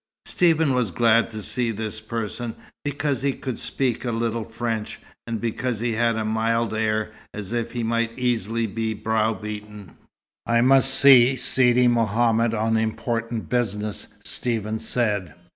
Stephen 0.25 0.73
was 0.73 0.89
glad 0.89 1.29
to 1.29 1.43
see 1.43 1.69
this 1.69 1.99
person, 1.99 2.55
because 2.83 3.21
he 3.21 3.33
could 3.33 3.59
speak 3.59 4.03
a 4.03 4.11
little 4.11 4.43
French, 4.43 4.99
and 5.27 5.39
because 5.39 5.79
he 5.79 5.91
had 5.93 6.15
a 6.15 6.25
mild 6.25 6.73
air, 6.73 7.11
as 7.35 7.53
if 7.53 7.73
he 7.73 7.83
might 7.83 8.17
easily 8.17 8.65
be 8.65 8.95
browbeaten. 8.95 9.95
"I 10.47 10.61
must 10.61 10.91
see 10.91 11.35
Sidi 11.35 11.87
Mohammed 11.87 12.55
on 12.55 12.77
important 12.77 13.47
business," 13.47 14.07
Stephen 14.23 14.79
said. 14.79 15.35